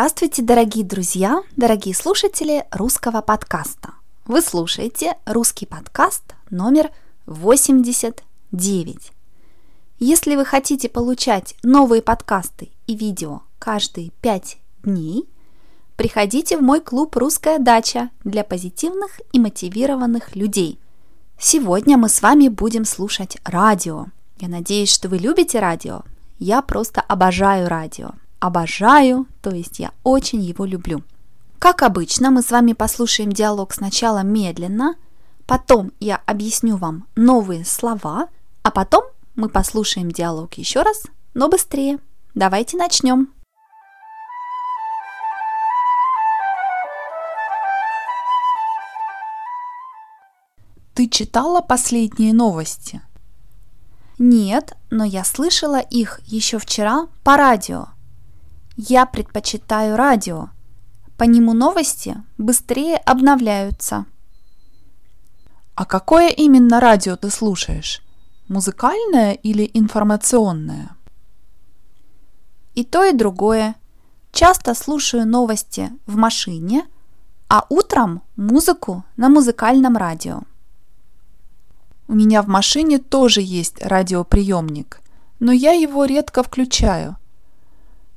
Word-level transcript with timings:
Здравствуйте, 0.00 0.40
дорогие 0.40 0.82
друзья, 0.82 1.42
дорогие 1.58 1.94
слушатели 1.94 2.64
русского 2.70 3.20
подкаста. 3.20 3.90
Вы 4.24 4.40
слушаете 4.40 5.18
русский 5.26 5.66
подкаст 5.66 6.22
номер 6.48 6.88
89. 7.26 9.12
Если 9.98 10.36
вы 10.36 10.46
хотите 10.46 10.88
получать 10.88 11.54
новые 11.62 12.00
подкасты 12.00 12.70
и 12.86 12.96
видео 12.96 13.42
каждые 13.58 14.10
5 14.22 14.56
дней, 14.84 15.28
приходите 15.96 16.56
в 16.56 16.62
мой 16.62 16.80
клуб 16.80 17.14
«Русская 17.18 17.58
дача» 17.58 18.08
для 18.24 18.42
позитивных 18.42 19.20
и 19.32 19.38
мотивированных 19.38 20.34
людей. 20.34 20.80
Сегодня 21.38 21.98
мы 21.98 22.08
с 22.08 22.22
вами 22.22 22.48
будем 22.48 22.86
слушать 22.86 23.36
радио. 23.44 24.06
Я 24.38 24.48
надеюсь, 24.48 24.90
что 24.90 25.10
вы 25.10 25.18
любите 25.18 25.58
радио. 25.60 26.04
Я 26.38 26.62
просто 26.62 27.02
обожаю 27.02 27.68
радио 27.68 28.12
обожаю, 28.40 29.26
то 29.42 29.50
есть 29.50 29.78
я 29.78 29.92
очень 30.02 30.40
его 30.40 30.64
люблю. 30.64 31.04
Как 31.58 31.82
обычно, 31.82 32.30
мы 32.30 32.42
с 32.42 32.50
вами 32.50 32.72
послушаем 32.72 33.30
диалог 33.30 33.74
сначала 33.74 34.22
медленно, 34.22 34.96
потом 35.46 35.92
я 36.00 36.16
объясню 36.26 36.76
вам 36.78 37.06
новые 37.14 37.64
слова, 37.66 38.28
а 38.62 38.70
потом 38.70 39.04
мы 39.36 39.50
послушаем 39.50 40.10
диалог 40.10 40.54
еще 40.54 40.82
раз, 40.82 41.02
но 41.34 41.48
быстрее. 41.48 41.98
Давайте 42.34 42.76
начнем. 42.78 43.28
Ты 50.94 51.08
читала 51.08 51.60
последние 51.60 52.32
новости? 52.32 53.00
Нет, 54.18 54.74
но 54.90 55.04
я 55.04 55.24
слышала 55.24 55.80
их 55.80 56.20
еще 56.26 56.58
вчера 56.58 57.06
по 57.22 57.36
радио– 57.36 57.88
я 58.88 59.04
предпочитаю 59.04 59.96
радио. 59.96 60.48
По 61.18 61.24
нему 61.24 61.52
новости 61.52 62.16
быстрее 62.38 62.96
обновляются. 62.96 64.06
А 65.74 65.84
какое 65.84 66.30
именно 66.30 66.80
радио 66.80 67.16
ты 67.16 67.28
слушаешь? 67.30 68.02
Музыкальное 68.48 69.32
или 69.32 69.70
информационное? 69.74 70.96
И 72.74 72.84
то, 72.84 73.04
и 73.04 73.12
другое. 73.12 73.74
Часто 74.32 74.74
слушаю 74.74 75.26
новости 75.26 75.90
в 76.06 76.16
машине, 76.16 76.86
а 77.48 77.66
утром 77.68 78.22
музыку 78.36 79.04
на 79.16 79.28
музыкальном 79.28 79.98
радио. 79.98 80.40
У 82.08 82.14
меня 82.14 82.40
в 82.42 82.48
машине 82.48 82.98
тоже 82.98 83.42
есть 83.42 83.82
радиоприемник, 83.82 85.02
но 85.38 85.52
я 85.52 85.72
его 85.72 86.06
редко 86.06 86.42
включаю– 86.42 87.16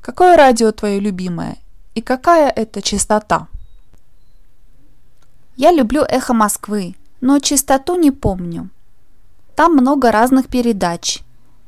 Какое 0.03 0.35
радио 0.35 0.73
твое 0.73 0.99
любимое 0.99 1.57
и 1.95 2.01
какая 2.01 2.49
это 2.49 2.81
частота? 2.81 3.47
Я 5.55 5.71
люблю 5.71 6.01
«Эхо 6.01 6.33
Москвы», 6.33 6.95
но 7.21 7.39
частоту 7.39 7.95
не 7.95 8.11
помню. 8.11 8.69
Там 9.55 9.75
много 9.77 10.11
разных 10.11 10.49
передач, 10.49 11.21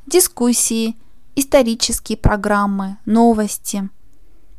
дискуссии, 0.06 0.97
исторические 1.38 2.17
программы, 2.17 2.97
новости. 3.06 3.89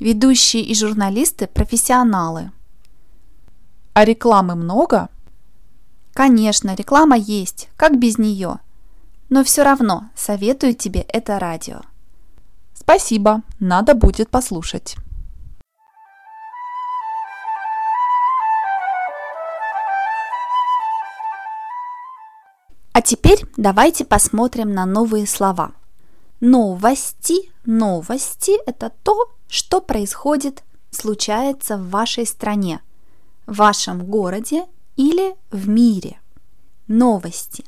Ведущие 0.01 0.63
и 0.63 0.75
журналисты– 0.75 1.47
профессионалы. 1.55 2.53
А 3.93 4.07
рекламы 4.07 4.55
много? 4.55 5.11
Конечно, 6.15 6.75
реклама 6.75 7.19
есть, 7.19 7.69
как 7.77 7.99
без 7.99 8.17
нее. 8.17 8.59
Но 9.29 9.45
все 9.45 9.65
равно 9.65 10.09
советую 10.15 10.75
тебе 10.75 11.01
это 11.01 11.39
радио. 11.39 11.83
Спасибо, 12.87 13.43
надо 13.59 13.97
будет 13.97 14.31
послушать. 14.31 14.95
А 22.93 23.03
теперь 23.03 23.45
давайте 23.57 24.05
посмотрим 24.05 24.73
на 24.73 24.87
новые 24.87 25.27
слова. 25.27 25.73
Новости, 26.39 27.51
новости– 27.65 28.53
это 28.67 28.93
то, 29.03 29.33
что 29.49 29.81
происходит, 29.81 30.63
случается 30.93 31.79
в 31.79 31.91
вашей 31.91 32.25
стране, 32.25 32.81
в 33.47 33.57
вашем 33.57 34.07
городе 34.07 34.65
или 34.95 35.35
в 35.51 35.69
мире. 35.69 36.21
Новости. 36.87 37.65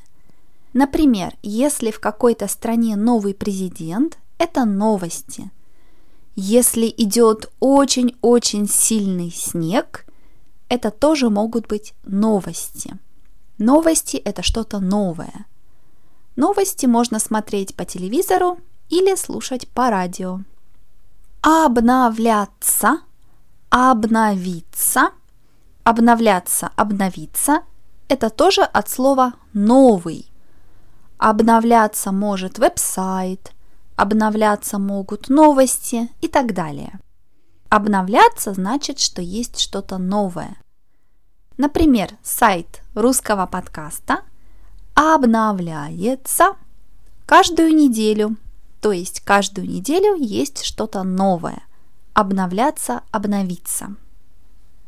Например, 0.71 1.33
если 1.43 1.91
в 1.91 1.99
какой-то 1.99 2.47
стране 2.47 2.95
новый 2.95 3.33
президент– 3.33 4.17
это 4.39 4.65
новости. 4.65 5.51
Если 6.35 6.87
идет 6.97 7.51
очень-очень 7.59 8.67
сильный 8.67 9.29
снег, 9.29 10.05
это 10.69 10.89
тоже 10.89 11.29
могут 11.29 11.67
быть 11.67 11.93
новости. 12.03 12.97
Новости– 13.57 14.17
это 14.25 14.41
что-то 14.41 14.79
новое. 14.79 15.45
Новости 16.37 16.85
можно 16.85 17.19
смотреть 17.19 17.75
по 17.75 17.83
телевизору 17.83 18.57
или 18.89 19.15
слушать 19.15 19.67
по 19.67 19.89
радио. 19.89 20.39
Обновляться, 21.41 23.01
обновиться, 23.69 25.11
обновляться, 25.83 26.71
обновиться– 26.77 27.63
это 28.07 28.29
тоже 28.29 28.61
от 28.61 28.89
слова 28.89 29.33
«новый». 29.53 30.25
Обновляться 31.17 32.13
может 32.13 32.59
веб-сайт– 32.59 33.51
обновляться 33.99 34.79
могут 34.79 35.27
новости 35.27 36.09
и 36.21 36.29
так 36.29 36.53
далее. 36.53 37.01
Обновляться 37.67 38.53
значит, 38.53 38.97
что 38.97 39.21
есть 39.21 39.59
что-то 39.59 39.97
новое. 39.97 40.55
Например, 41.57 42.09
сайт 42.23 42.81
русского 42.95 43.45
подкаста 43.45 44.21
обновляется 44.93 46.55
каждую 47.25 47.75
неделю, 47.75 48.37
то 48.79 48.93
есть 48.93 49.19
каждую 49.19 49.67
неделю 49.67 50.15
есть 50.15 50.63
что-то 50.63 51.03
новое. 51.03 51.61
Обновляться, 52.13 53.01
обновиться. 53.11 53.95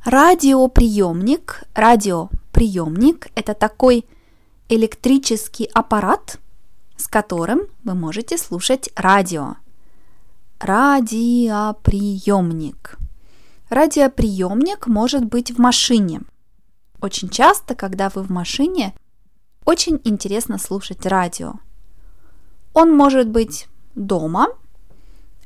Радиоприемник. 0.06 1.66
Радиоприемник– 1.74 3.28
это 3.36 3.56
такой 3.56 4.06
электрический 4.70 5.66
аппарат– 5.74 6.40
с 7.02 7.08
которым 7.08 7.62
вы 7.84 7.96
можете 7.96 8.38
слушать 8.38 8.92
радио. 8.96 9.56
Радиоприемник. 10.60 12.98
Радиоприемник 13.70 14.88
может 14.88 15.26
быть 15.26 15.52
в 15.52 15.60
машине. 15.60 16.22
Очень 17.02 17.28
часто, 17.30 17.76
когда 17.76 18.10
вы 18.10 18.22
в 18.22 18.30
машине, 18.30 18.94
очень 19.66 20.00
интересно 20.04 20.60
слушать 20.60 21.06
радио. 21.06 21.56
Он 22.74 22.96
может 22.96 23.28
быть 23.28 23.68
дома. 23.96 24.48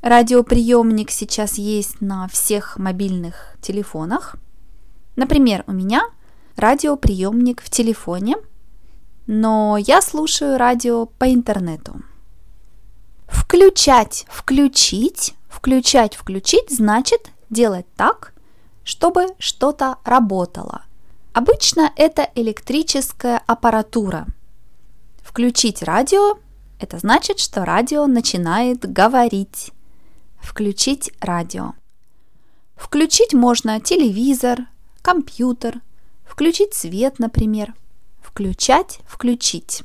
Радиоприемник 0.02 1.10
сейчас 1.10 1.58
есть 1.58 2.02
на 2.02 2.28
всех 2.28 2.78
мобильных 2.78 3.56
телефонах. 3.60 4.36
Например, 5.16 5.64
у 5.66 5.72
меня 5.72 6.04
радиоприемник 6.56 7.60
в 7.62 7.70
телефоне– 7.70 8.36
но 9.26 9.76
я 9.76 10.00
слушаю 10.02 10.56
радио 10.56 11.06
по 11.06 11.32
интернету. 11.32 11.96
Включать, 13.26 14.24
включить, 14.28 15.34
включать, 15.48 16.14
включить 16.14 16.70
значит 16.70 17.30
делать 17.50 17.86
так, 17.96 18.32
чтобы 18.84 19.26
что-то 19.38 19.98
работало. 20.04 20.82
Обычно 21.32 21.92
это 21.96 22.30
электрическая 22.34 23.42
аппаратура. 23.46 24.26
Включить 25.22 25.82
радио– 25.82 26.38
это 26.80 26.98
значит, 26.98 27.40
что 27.40 27.64
радио 27.64 28.06
начинает 28.06 28.90
говорить. 28.90 29.72
Включить 30.38 31.12
радио. 31.20 31.74
Включить 32.76 33.34
можно 33.34 33.80
телевизор, 33.80 34.66
компьютер, 35.02 35.80
включить 36.24 36.74
свет, 36.74 37.18
например– 37.18 37.74
Включать, 38.36 39.00
включить. 39.06 39.82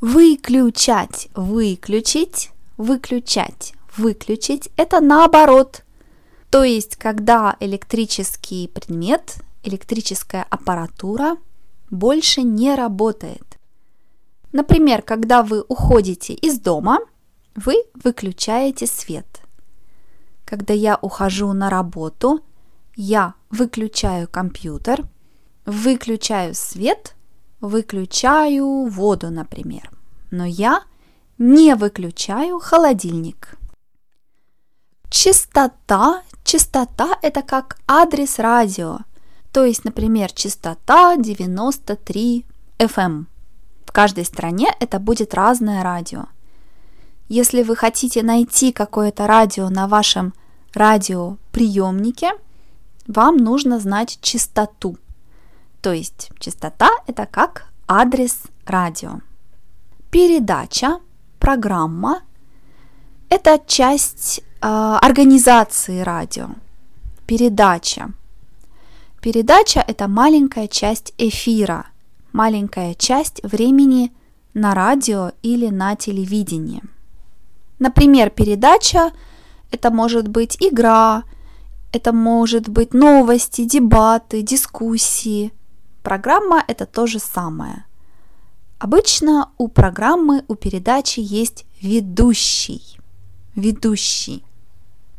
Выключать, 0.00 1.28
выключить, 1.34 2.50
выключать, 2.78 3.74
выключить– 3.94 4.70
это 4.78 5.00
наоборот. 5.00 5.84
То 6.48 6.64
есть, 6.64 6.96
когда 6.96 7.58
электрический 7.60 8.68
предмет, 8.68 9.34
электрическая 9.64 10.46
аппаратура 10.48 11.36
больше 11.90 12.40
не 12.40 12.74
работает. 12.74 13.58
Например, 14.52 15.02
когда 15.02 15.42
вы 15.42 15.60
уходите 15.68 16.32
из 16.32 16.58
дома, 16.58 17.00
вы 17.54 17.84
выключаете 18.02 18.86
свет. 18.86 19.42
Когда 20.46 20.72
я 20.72 20.98
ухожу 21.02 21.52
на 21.52 21.68
работу, 21.68 22.40
я 22.96 23.34
выключаю 23.50 24.26
компьютер, 24.26 25.04
выключаю 25.66 26.54
свет– 26.54 27.14
выключаю 27.62 28.86
воду, 28.88 29.30
например. 29.30 29.90
Но 30.30 30.44
я 30.44 30.82
не 31.38 31.74
выключаю 31.74 32.58
холодильник. 32.58 33.54
Частота. 35.08 36.22
Частота– 36.44 37.18
это 37.22 37.42
как 37.42 37.78
адрес 37.86 38.38
радио. 38.38 38.98
То 39.52 39.64
есть, 39.64 39.84
например, 39.84 40.32
частота 40.32 41.16
93 41.16 42.44
FM. 42.78 43.26
В 43.86 43.92
каждой 43.92 44.24
стране 44.24 44.74
это 44.80 44.98
будет 44.98 45.34
разное 45.34 45.82
радио. 45.82 46.26
Если 47.28 47.62
вы 47.62 47.76
хотите 47.76 48.22
найти 48.22 48.72
какое-то 48.72 49.26
радио 49.26 49.68
на 49.68 49.86
вашем 49.86 50.34
радиоприемнике, 50.74 52.32
вам 53.06 53.36
нужно 53.36 53.78
знать 53.78 54.18
частоту. 54.20 54.96
То 55.82 55.92
есть 55.92 56.30
частота– 56.38 56.90
это 57.08 57.26
как 57.26 57.66
адрес 57.88 58.42
радио. 58.64 59.20
Передача, 60.10 61.00
программа– 61.40 62.22
это 63.28 63.60
часть 63.66 64.42
э, 64.60 64.66
организации 64.66 66.00
радио. 66.00 66.50
Передача. 67.26 68.12
Передача– 69.20 69.80
это 69.88 70.06
маленькая 70.06 70.68
часть 70.68 71.14
эфира, 71.18 71.86
маленькая 72.32 72.94
часть 72.94 73.40
времени 73.42 74.12
на 74.54 74.74
радио 74.74 75.32
или 75.42 75.68
на 75.68 75.96
телевидении. 75.96 76.82
Например, 77.80 78.30
передача– 78.30 79.10
это 79.72 79.90
может 79.90 80.28
быть 80.28 80.56
игра, 80.60 81.24
это 81.90 82.12
может 82.12 82.68
быть 82.68 82.94
новости, 82.94 83.64
дебаты, 83.64 84.42
дискуссии. 84.42 85.52
Программа– 86.02 86.62
это 86.68 86.86
то 86.86 87.06
же 87.06 87.18
самое. 87.18 87.84
Обычно 88.78 89.50
у 89.58 89.68
программы, 89.68 90.44
у 90.48 90.56
передачи 90.56 91.20
есть 91.20 91.64
ведущий. 91.80 92.82
Ведущий. 93.54 94.44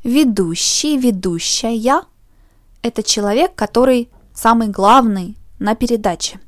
Ведущий, 0.04 0.98
ведущая– 0.98 2.02
это 2.82 3.04
человек, 3.04 3.56
который 3.56 4.10
самый 4.34 4.68
главный 4.68 5.38
на 5.60 5.76
передаче. 5.76 6.42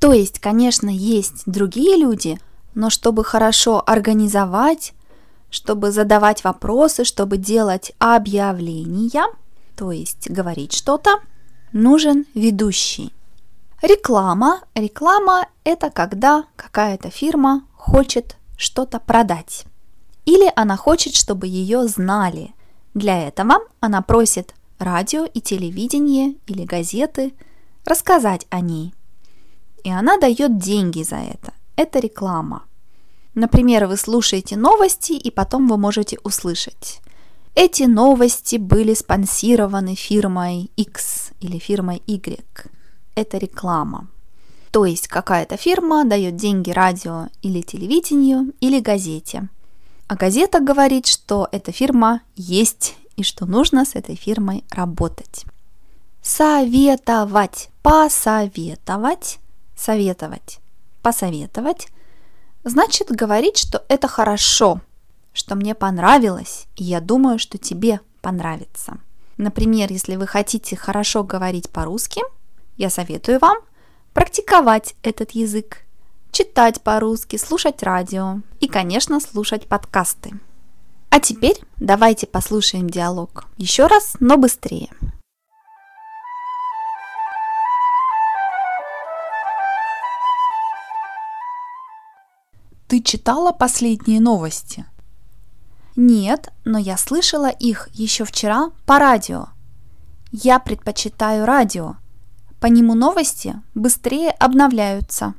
То 0.00 0.12
есть, 0.12 0.40
конечно, 0.40 0.90
есть 0.90 1.44
другие 1.46 1.96
люди, 1.96 2.40
но 2.74 2.90
чтобы 2.90 3.24
хорошо 3.24 3.82
организовать, 3.86 4.94
чтобы 5.50 5.92
задавать 5.92 6.42
вопросы, 6.44 7.04
чтобы 7.04 7.36
делать 7.36 7.92
объявления, 7.98 9.26
то 9.76 9.92
есть 9.92 10.28
говорить 10.28 10.72
что-то, 10.72 11.20
нужен 11.72 12.26
ведущий. 12.34 13.12
Реклама. 13.82 14.62
Реклама– 14.74 15.46
это 15.64 15.90
когда 15.90 16.46
какая-то 16.56 17.10
фирма 17.10 17.64
хочет 17.76 18.36
что-то 18.56 18.98
продать. 18.98 19.66
Или 20.24 20.50
она 20.56 20.76
хочет, 20.76 21.14
чтобы 21.14 21.46
ее 21.46 21.86
знали. 21.86 22.54
Для 22.94 23.28
этого 23.28 23.60
она 23.78 24.02
просит 24.02 24.52
радио 24.80 25.26
и 25.26 25.40
телевидение 25.40 26.34
или 26.48 26.64
газеты 26.64 27.32
рассказать 27.84 28.48
о 28.50 28.60
ней. 28.60 28.94
И 29.84 29.90
она 29.90 30.18
дает 30.18 30.58
деньги 30.58 31.04
за 31.04 31.18
это. 31.18 31.52
Это 31.76 32.00
реклама. 32.00 32.64
Например, 33.34 33.86
вы 33.86 33.96
слушаете 33.96 34.56
новости, 34.56 35.12
и 35.12 35.30
потом 35.30 35.68
вы 35.68 35.76
можете 35.76 36.18
услышать. 36.24 37.00
Эти 37.54 37.84
новости 37.84 38.56
были 38.56 38.94
спонсированы 38.94 39.94
фирмой 39.94 40.72
X 40.76 41.30
или 41.38 41.58
фирмой 41.58 42.02
Y. 42.08 42.44
Это 43.18 43.36
реклама. 43.36 44.06
То 44.70 44.84
есть 44.84 45.08
какая-то 45.08 45.56
фирма 45.56 46.04
дает 46.04 46.36
деньги 46.36 46.70
радио 46.70 47.26
или 47.42 47.62
телевидению 47.62 48.52
или 48.60 48.78
газете. 48.78 49.48
А 50.06 50.14
газета 50.14 50.60
говорит, 50.60 51.06
что 51.08 51.48
эта 51.50 51.72
фирма 51.72 52.20
есть 52.36 52.94
и 53.16 53.24
что 53.24 53.44
нужно 53.44 53.84
с 53.84 53.96
этой 53.96 54.14
фирмой 54.14 54.62
работать. 54.70 55.46
Советовать, 56.22 57.70
посоветовать, 57.82 59.40
советовать, 59.76 60.60
посоветовать, 61.02 61.88
значит 62.62 63.10
говорить, 63.10 63.58
что 63.58 63.84
это 63.88 64.06
хорошо, 64.06 64.80
что 65.32 65.56
мне 65.56 65.74
понравилось, 65.74 66.68
и 66.76 66.84
я 66.84 67.00
думаю, 67.00 67.40
что 67.40 67.58
тебе 67.58 67.98
понравится. 68.20 68.98
Например, 69.38 69.90
если 69.90 70.14
вы 70.14 70.28
хотите 70.28 70.76
хорошо 70.76 71.24
говорить 71.24 71.68
по-русски, 71.68 72.22
я 72.78 72.90
советую 72.90 73.40
вам 73.40 73.58
практиковать 74.14 74.94
этот 75.02 75.32
язык, 75.32 75.84
читать 76.30 76.80
по-русски, 76.80 77.36
слушать 77.36 77.82
радио 77.82 78.40
и, 78.60 78.68
конечно, 78.68 79.20
слушать 79.20 79.66
подкасты. 79.66 80.32
А 81.10 81.20
теперь 81.20 81.60
давайте 81.76 82.26
послушаем 82.26 82.88
диалог 82.88 83.46
еще 83.56 83.86
раз, 83.86 84.16
но 84.20 84.36
быстрее. 84.36 84.88
Ты 92.86 93.02
читала 93.02 93.52
последние 93.52 94.20
новости? 94.20 94.86
Нет, 95.96 96.50
но 96.64 96.78
я 96.78 96.96
слышала 96.96 97.50
их 97.50 97.88
еще 97.92 98.24
вчера 98.24 98.70
по 98.86 98.98
радио. 99.00 99.48
Я 100.30 100.58
предпочитаю 100.60 101.44
радио. 101.44 101.96
По 102.60 102.66
нему 102.66 102.94
новости 102.94 103.60
быстрее 103.74 104.30
обновляются. 104.30 105.34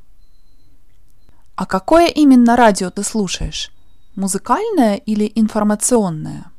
А 1.56 1.66
какое 1.66 2.08
именно 2.08 2.56
радио 2.56 2.90
ты 2.90 3.04
слушаешь? 3.04 3.72
Музыкальное 4.16 4.96
или 4.96 5.32
информационное? 5.36 6.52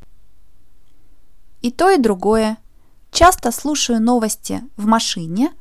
И 1.62 1.71
то, 1.71 1.91
и 1.91 1.99
другое. 1.99 2.59
Часто 3.11 3.53
слушаю 3.53 4.01
новости 4.01 4.62
в 4.77 4.87
машине, 4.87 5.53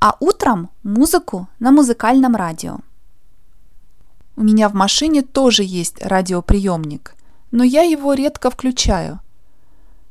а 0.00 0.16
утром 0.20 0.70
музыку 0.82 1.48
на 1.58 1.70
музыкальном 1.70 2.34
радио. 2.36 2.78
У 4.36 4.42
меня 4.42 4.68
в 4.68 4.74
машине 4.74 5.22
тоже 5.22 5.64
есть 5.64 6.02
радиоприемник 6.02 7.14
но 7.50 7.64
я 7.64 7.82
его 7.82 8.14
редко 8.14 8.50
включаю. 8.50 9.20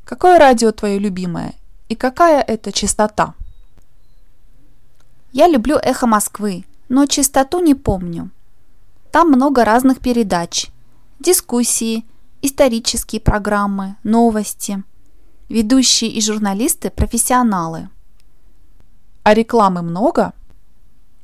Какое 0.04 0.40
радио 0.40 0.72
твое 0.72 1.00
любимое 1.00 1.54
и 1.90 1.96
какая 1.96 2.42
это 2.42 2.72
частота? 2.72 3.34
Я 5.38 5.48
люблю 5.48 5.76
«Эхо 5.76 6.08
Москвы», 6.08 6.66
но 6.90 7.06
частоту 7.06 7.60
не 7.60 7.76
помню. 7.76 8.32
Там 9.12 9.28
много 9.28 9.64
разных 9.66 10.00
передач, 10.00 10.72
дискуссии, 11.20 12.08
исторические 12.42 13.22
программы, 13.22 13.98
новости. 14.02 14.84
Ведущие 15.48 16.10
и 16.10 16.22
журналисты– 16.22 16.90
профессионалы. 16.96 17.90
А 19.22 19.36
рекламы 19.36 19.84
много? 19.84 20.34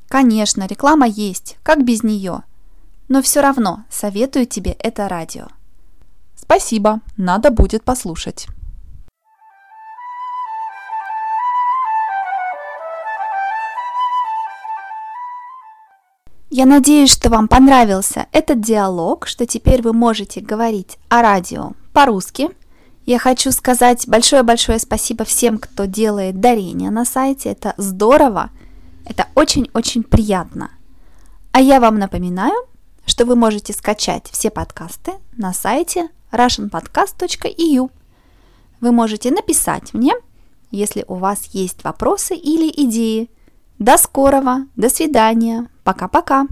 Конечно, 0.09 0.67
реклама 0.67 1.07
есть, 1.07 1.57
как 1.63 1.83
без 1.83 2.03
нее. 2.03 2.43
Но 3.07 3.23
все 3.23 3.41
равно 3.41 3.83
советую 3.89 4.45
тебе 4.45 4.73
это 4.73 5.09
радио. 5.09 5.47
Спасибо, 6.35 7.01
надо 7.17 7.49
будет 7.49 7.83
послушать. 7.83 8.45
Я 16.55 16.67
надеюсь, 16.67 17.11
что 17.11 17.31
вам 17.31 17.47
понравился 17.47 18.27
этот 18.31 18.61
диалог, 18.61 19.25
что 19.25 19.47
теперь 19.47 19.81
вы 19.81 19.91
можете 19.91 20.39
говорить 20.39 20.99
о 21.09 21.23
радио 21.23 21.71
по-русски. 21.93 22.51
Я 23.07 23.17
хочу 23.17 23.51
сказать 23.51 24.07
большое-большое 24.07 24.77
спасибо 24.77 25.25
всем, 25.25 25.57
кто 25.57 25.85
делает 25.85 26.39
дарения 26.39 26.91
на 26.91 27.05
сайте. 27.05 27.49
Это 27.49 27.73
здорово, 27.77 28.51
это 29.03 29.25
очень-очень 29.33 30.03
приятно. 30.03 30.69
А 31.53 31.59
я 31.59 31.79
вам 31.79 31.97
напоминаю, 31.97 32.67
что 33.07 33.25
вы 33.25 33.35
можете 33.35 33.73
скачать 33.73 34.29
все 34.31 34.51
подкасты 34.51 35.13
на 35.35 35.53
сайте 35.53 36.09
russianpodcast.eu. 36.31 37.89
Вы 38.79 38.91
можете 38.91 39.31
написать 39.31 39.95
мне, 39.95 40.13
если 40.69 41.03
у 41.07 41.15
вас 41.15 41.45
есть 41.53 41.83
вопросы 41.83 42.35
или 42.35 42.71
идеи. 42.85 43.31
До 43.79 43.97
скорого, 43.97 44.65
до 44.75 44.89
свидания, 44.89 45.67
пока-пока. 45.83 46.45